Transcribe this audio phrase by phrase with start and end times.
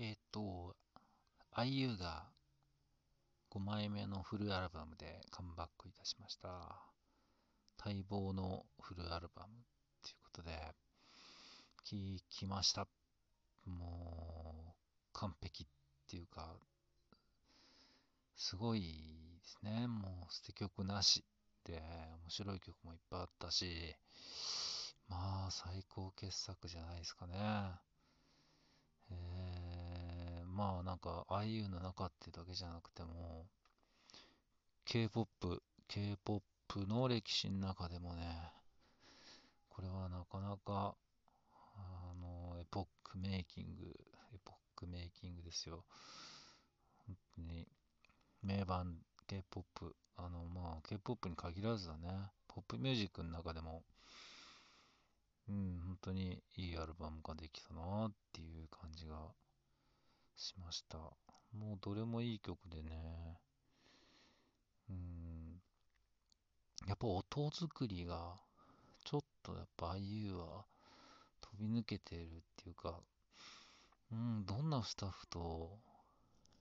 [0.00, 0.76] えっ、と、
[1.56, 2.24] IU が
[3.50, 6.48] 5枚目のフルアルバムでカムバックいたしました。
[7.84, 9.56] 待望のフルアルバムっ
[10.04, 10.50] ていうことで、
[11.84, 12.86] 聞きました。
[13.66, 14.72] もう、
[15.14, 15.66] 完璧っ
[16.08, 16.54] ていうか、
[18.36, 19.88] すごいですね。
[19.88, 21.24] もう捨て曲なし
[21.64, 21.82] で、
[22.22, 23.96] 面白い曲もいっぱいあったし、
[25.08, 27.34] まあ、最高傑作じゃないですかね。
[29.10, 29.87] えー、
[30.58, 33.46] まあ、なんか、IU の中ってだけじゃなくても、
[34.86, 36.42] K-POP、K-POP
[36.88, 38.24] の歴史の中でもね、
[39.68, 40.96] これはなかなか、
[41.76, 43.94] あの、エポックメイキング、
[44.34, 45.84] エポックメイキングですよ。
[47.06, 47.68] 本当に、
[48.42, 48.96] 名盤
[49.28, 53.84] K-POP、あの、まあ、K-POP に限らずだね、ポップミュージックの中でも、
[55.48, 59.14] うん、本当にいいアルバムができたなっていう感じが
[60.38, 60.98] しました。
[60.98, 63.40] もうどれもいい曲でね、
[64.88, 65.60] うん、
[66.86, 68.36] やっぱ音作りが、
[69.04, 70.64] ちょっとやっぱ IU は
[71.40, 73.00] 飛び抜けてるっていうか、
[74.12, 75.76] うん、どんなスタッフと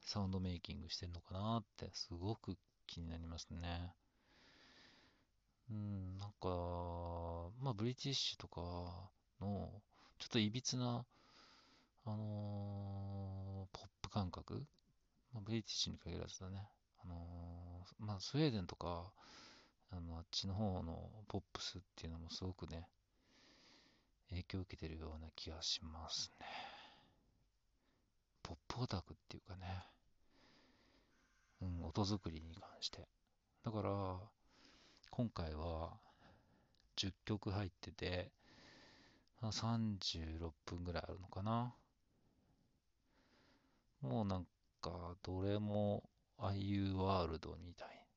[0.01, 3.93] サウンドメイキングしてるのかなってすごく気になりますね。
[5.69, 8.61] うん、なんか、まあ、ブリティッシュとか
[9.39, 9.69] の、
[10.17, 11.05] ちょっといびつな、
[12.05, 12.96] あのー
[14.09, 14.65] 感覚、
[15.33, 16.67] まあ、ブリティッシュに限らずだね。
[17.03, 19.11] あのーまあ、スウェーデンとか、
[19.91, 22.87] あの、あっちの方のポップスっていうのもすごくね、
[24.29, 26.45] 影響を受けてるような気がしますね。
[28.43, 29.83] ポップオタクっていうかね、
[31.61, 33.07] うん、音作りに関して。
[33.63, 34.17] だから、
[35.09, 35.97] 今回は
[36.97, 38.31] 10曲入ってて、
[39.41, 41.73] 36分ぐらいあるのかな。
[44.01, 44.47] もうなん
[44.81, 46.03] か、どれも
[46.39, 48.07] IU ワールドみたい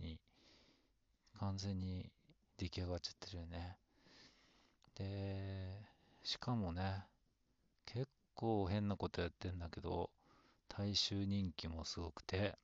[0.00, 0.18] に、
[1.38, 2.10] 完全に
[2.56, 3.76] 出来上がっちゃってるよね。
[4.96, 5.80] で、
[6.22, 7.04] しかもね、
[7.86, 10.10] 結構変なことやってんだけど、
[10.68, 12.56] 大衆人気もすごくて、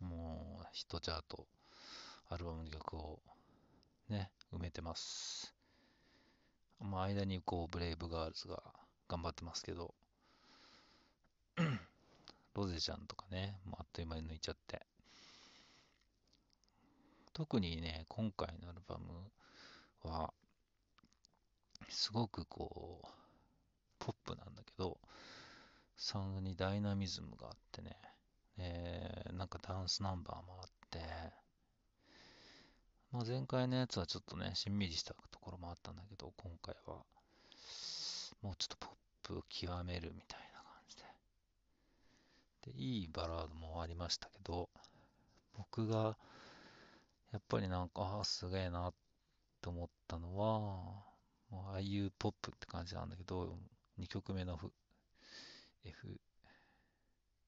[0.00, 1.46] もうヒットチャート、
[2.28, 3.20] アルバムの曲を
[4.08, 5.54] ね、埋めてます。
[6.80, 8.62] まあ間にこう、ブレイブガールズが
[9.08, 9.94] 頑張ってますけど、
[12.54, 14.86] ロゼちゃんとかね、もうあっという間に抜いちゃって。
[17.32, 20.32] 特にね、今回のアルバムは、
[21.88, 23.06] すごくこう、
[23.98, 24.98] ポップなんだけど、
[25.96, 27.96] サウンドにダイナミズムがあってね、
[28.58, 31.00] えーなんかダンスナンバーもあって、
[33.12, 37.04] まあ、前回のやつはちょっとね、しんみりしたところもあったんだけど、今回は、
[38.42, 38.90] もうちょっとポッ
[39.22, 40.41] プを極めるみたいな。
[42.62, 42.72] で。
[42.72, 44.68] いいバラードもありましたけど、
[45.56, 46.16] 僕が、
[47.32, 48.94] やっぱりなんか、ああ、すげえなっ
[49.60, 50.48] て思ったのは、
[51.50, 53.58] もうああいうポップって感じなんだけど、
[53.98, 54.72] 2曲目のフ
[55.84, 56.20] F、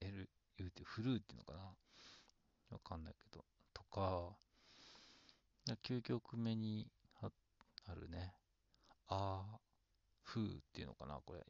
[0.00, 1.74] L、U ってフルーっていうのかな？
[2.70, 4.36] わかんないけど、とか、
[5.82, 6.91] 9曲目に
[7.22, 7.30] あ
[7.86, 8.34] あるね、
[9.08, 9.58] あー、
[10.22, 11.41] ふーっていうのかなこれ。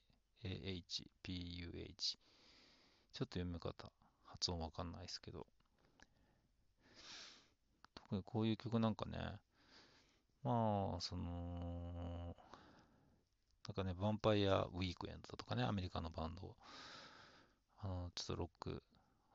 [0.44, 2.18] AH、PUH。
[3.14, 3.92] ちょっと読み方、
[4.24, 5.46] 発音わかんないですけど。
[7.94, 9.18] 特にこういう曲なんかね、
[10.42, 12.34] まあ、その、
[13.68, 16.56] なんかね、ヴァンパイアウィークエンドとかね、アメリカのバンド、
[17.78, 18.82] あの、ちょっとロック、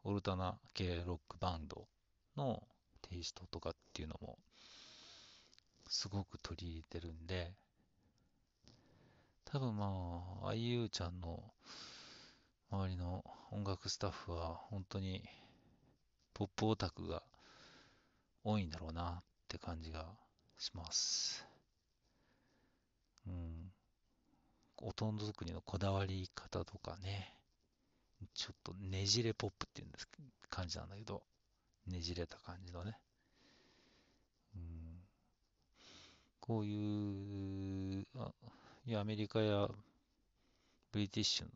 [0.04, 1.88] オルタナ系ロックバンド
[2.36, 2.62] の
[3.02, 4.38] テイストとかっていうのも、
[5.88, 7.54] すごく取り入れてるんで、
[9.46, 11.42] 多分まあ、IU ちゃんの
[12.70, 15.24] 周りの音楽スタッフは、本当に、
[16.36, 17.24] ポップオタクが
[18.44, 20.06] 多いんだろうなって感じが
[20.60, 21.48] します。
[23.28, 23.72] うん。
[24.78, 27.34] 音の作りのこだわり方とかね、
[28.36, 30.08] ちょっとねじれポップっていうんです
[30.50, 31.24] 感じなんだけど、
[31.88, 33.00] ねじれた感じのね。
[34.56, 34.62] うん。
[36.40, 38.32] こういう、あ
[38.86, 39.68] いやアメリカや
[40.92, 41.48] ブリティッシュ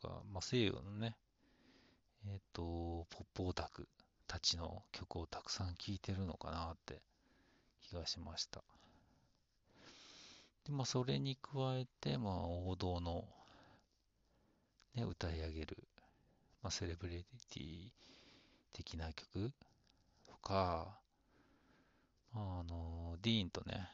[0.00, 1.16] とか、まあ、西洋のね、
[2.26, 3.88] えっと、ポップオタク
[4.26, 7.00] たちの曲をたくさん聴いてるのかなって
[7.82, 8.62] 気がしました。
[10.64, 13.24] で、まあ、それに加えて、まあ、王道の、
[14.94, 15.76] ね、歌い上げる、
[16.62, 17.90] まあ、セレブリティ
[18.72, 19.52] 的な曲
[20.26, 20.98] とか、
[22.32, 23.88] まあ、あの、ディーンとね、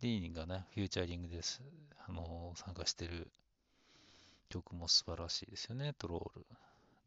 [0.00, 1.60] ディーンがね、フィーチャリングです。
[2.08, 3.30] あの参加してる
[4.48, 6.46] 曲も素晴らしいですよね、 troll。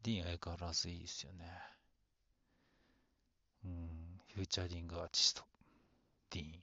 [0.04, 1.44] ディーン相変わらずいいですよね。
[3.64, 5.42] うん、フィーチャリングアーティスト、
[6.30, 6.62] ディーン。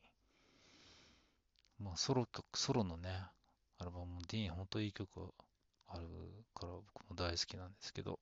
[1.83, 3.09] まあ、ソロ曲、ソロのね、
[3.79, 5.33] アルバムもディーン、ほんといい曲
[5.89, 6.05] ある
[6.55, 8.19] から僕も大好きなんですけど、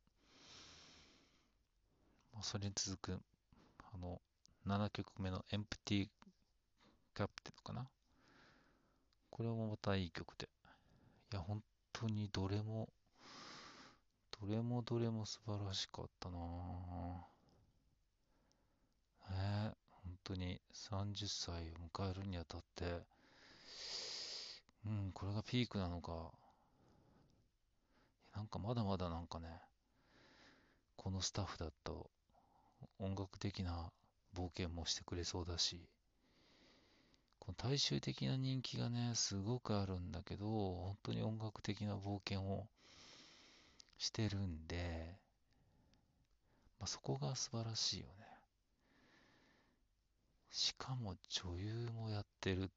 [2.34, 3.20] まあ、それに続く、
[3.94, 4.20] あの、
[4.66, 6.08] 7曲目のエンプティー
[7.14, 7.88] キャプテンかな。
[9.40, 10.50] これもまたいい曲で。
[11.32, 11.64] いや、本
[11.94, 12.90] 当にどれも、
[14.38, 16.42] どれもどれも素晴らしかったなぁ。
[19.32, 19.72] ね
[20.04, 22.84] 本当に30歳を迎えるにあたって、
[24.86, 26.34] うん、これがピークなのか。
[28.36, 29.48] なんかまだまだなんかね、
[30.98, 32.10] このスタッフだと
[33.00, 33.90] 音楽的な
[34.36, 35.88] 冒険もしてくれそうだし、
[37.50, 42.68] この大衆的な人気がね、すごくあるんだけど、本当に音楽的な冒険を
[43.98, 45.16] してるんで、
[46.80, 48.12] まあ、そこが素晴らしいよね。
[50.52, 52.70] しかも女優もやってる。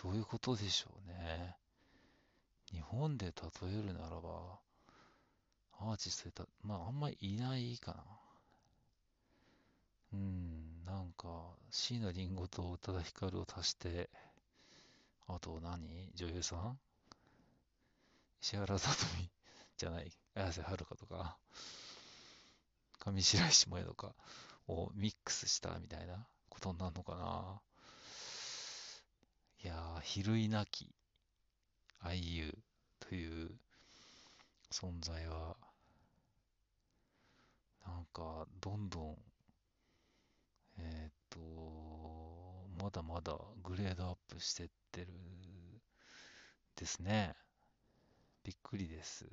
[0.00, 1.56] どういうことでしょうね。
[2.72, 3.32] 日本で例
[3.68, 4.60] えるならば、
[5.80, 8.04] アーティストでた、まああんまりいないかな。
[10.12, 10.53] うん、
[10.94, 11.26] なんか、
[11.72, 14.08] 椎名林檎と宇多田ヒカルを足して、
[15.26, 16.08] あと何？
[16.14, 16.78] 女優さん？
[18.40, 19.28] 石原さとみ
[19.76, 21.36] じゃない、綾瀬はるかとか、
[23.00, 24.14] 上白石萌とか？
[24.68, 27.60] をミックスしたみたいなことになるのかな？
[29.64, 30.94] いやー、比類なき
[32.04, 32.54] IU
[33.00, 33.50] という
[34.70, 35.56] 存在は、
[37.84, 39.18] なんか、どんどん、
[40.78, 41.38] えっ、と、
[42.82, 45.08] まだまだグレードアップしてってる
[46.76, 47.34] ですね。
[48.42, 49.26] びっくりです。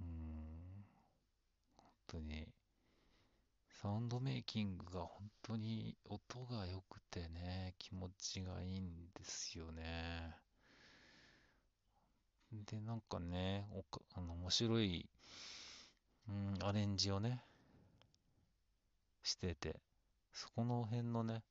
[0.00, 0.84] うん、
[1.76, 2.48] 本当に、
[3.68, 10.36] サウンドメイキングが本当に音が良くてね、気持ちがいいんですよね。
[12.52, 15.08] で、なんかね、おかあの面白い、
[16.28, 17.42] うん、アレンジをね、
[19.22, 19.80] してて、
[20.32, 21.42] そこの辺のね、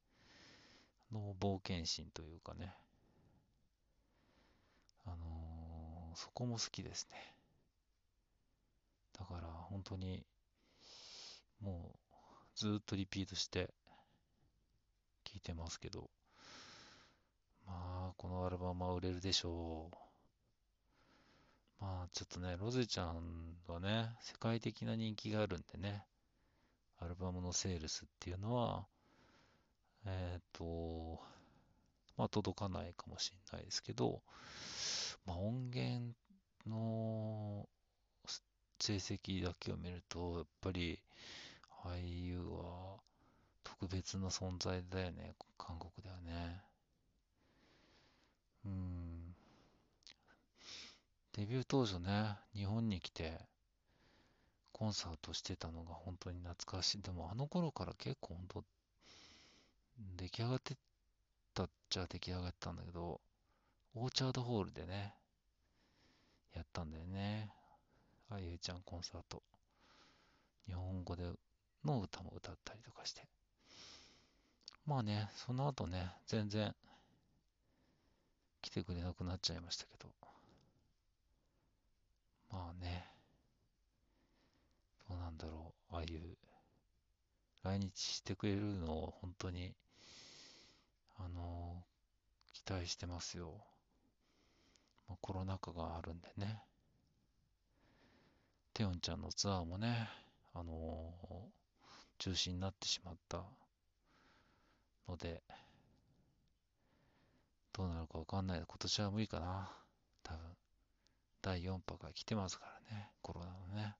[1.12, 2.74] の冒険心というかね、
[5.06, 7.36] あのー、そこも好きですね。
[9.18, 10.26] だから本当に、
[11.62, 12.00] もう
[12.56, 13.74] ずっとリピートして
[15.26, 16.10] 聞いてますけど、
[17.66, 19.96] まあ、このアルバムは売れるでしょう。
[21.84, 26.04] まあ、ちょっとね、ロゼちゃんはね、世界的な人気があるんでね、
[27.02, 28.86] アルバムのセールスっていうのは、
[30.06, 31.20] えっ、と、
[32.16, 34.22] まあ、届かないかもしれないですけど、
[35.26, 36.14] まあ、音源
[36.68, 37.68] の
[38.80, 41.00] 成績だけを見ると、やっぱり
[41.84, 42.98] 俳優は
[43.64, 46.62] 特別な存在だよね、韓国ではね。
[48.66, 49.36] うん。
[51.34, 53.40] デビュー当初ね、日本に来て
[54.82, 57.04] コンサートしてたのが本当に懐かしい。
[57.04, 58.64] でもあの頃から結構本当
[60.18, 60.76] 出来上がって
[61.54, 63.22] たっちゃ出来上がってたんだけど、
[63.94, 65.14] オーチャードホールでね、
[66.56, 67.52] やったんだよね。
[68.32, 69.44] あゆちゃんコンサート。
[70.66, 71.26] 日本語で
[71.86, 73.28] の歌も歌ったりとかして。
[74.88, 76.74] まあね、その後ね、全然
[78.64, 80.10] 来てくれなくなっちゃいましたけど。
[82.52, 83.12] まあね、
[85.12, 86.38] どうなんだろう、ああいう、
[87.64, 89.74] 来日してくれるのを本当に、
[91.18, 91.84] あの
[92.54, 93.54] 期待してますよ。
[95.08, 96.64] まあ、コロナ禍があるんでね。
[98.74, 100.10] テオンちゃんのツアーもね、
[100.54, 101.14] あの
[102.18, 103.44] 中止になってしまった
[105.08, 105.44] ので、
[107.74, 108.64] どうなるかわかんない。
[108.66, 109.70] 今年は無理かな。
[110.24, 110.40] 多分。
[111.42, 113.10] 第4波が来てますからね。
[113.22, 113.96] コロナのね。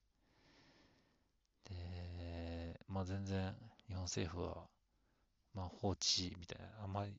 [1.76, 3.56] で、まあ全然
[3.88, 4.68] 日本政府は、
[5.56, 7.14] まあ放置みたいな、あんまり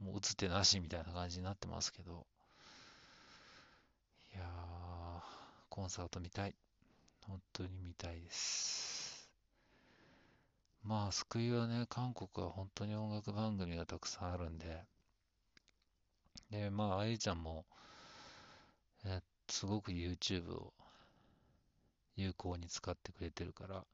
[0.00, 2.26] もう打つ手なしみたいな感じになってますけど、
[4.34, 5.20] いやー、
[5.68, 6.54] コンサート見たい。
[7.26, 9.30] 本当に見たいです。
[10.84, 14.84] まあ、救いはね、韓国は本当に音楽番組がたくさんあるんで、
[16.50, 17.66] で、まあ、あゆちゃんも、
[19.04, 20.72] えすごく YouTube を
[22.16, 23.84] 有効に使ってくれてるから、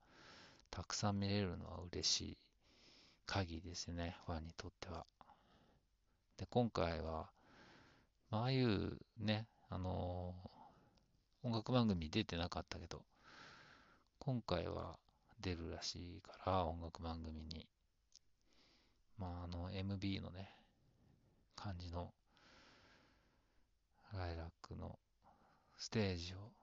[0.71, 2.39] たくさん見れるのは嬉しい
[3.27, 5.07] 限りですね、ファンにとっては。
[6.37, 7.31] で、今回は、
[8.31, 10.35] まあああいうね、あの
[11.43, 13.03] 音楽番組出てなかったけど、
[14.19, 14.99] 今回は
[15.41, 17.67] 出るらしいから、音楽番組に。
[19.19, 20.51] まあ、あの、MB のね、
[21.57, 22.13] 感じの、
[24.15, 24.99] ライラックの
[25.77, 26.58] ステージを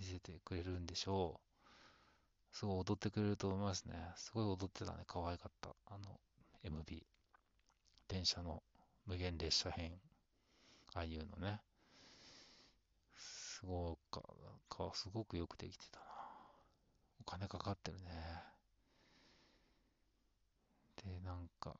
[0.00, 2.56] 見せてくれるんでしょう。
[2.56, 3.94] すごい踊ってくれると思いますね。
[4.16, 5.04] すごい踊ってたね。
[5.06, 5.70] 可愛かった。
[5.86, 6.18] あの、
[6.64, 7.02] MB。
[8.08, 8.62] 電車の
[9.06, 9.92] 無限列車編。
[10.94, 11.60] ああいうのね。
[13.16, 14.22] すごか、
[14.68, 16.06] か、すごくよくできてたな。
[17.20, 18.10] お金かかってるね。
[21.04, 21.76] で、なんか、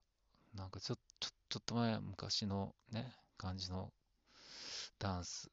[0.55, 3.91] なんかちょ、ちょ、ちょっと前、昔のね、感じの
[4.99, 5.51] ダンス。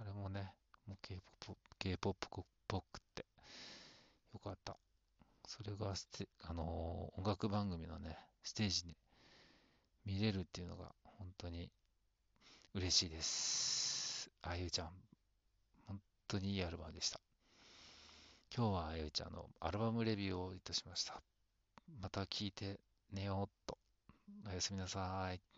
[0.00, 0.52] あれもね、
[0.86, 3.24] もう K-POP、K-POP っぽくって
[4.32, 4.76] よかった。
[5.46, 8.94] それがステ、あのー音楽番組のね、ステージで
[10.04, 11.70] 見れるっていうのが本当に
[12.74, 14.30] 嬉しいです。
[14.42, 14.88] あゆちゃん、
[15.86, 17.20] 本当にいいアルバムでした。
[18.56, 21.20] 今日はあゆちゃんのアルバムレビューをいたしました。
[22.00, 22.78] また聞いて
[23.12, 23.78] 寝ようっと。
[24.46, 25.53] おやすみなさい。